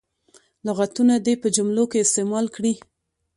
[0.67, 2.73] لغتونه دې په جملو کې استعمال کړي.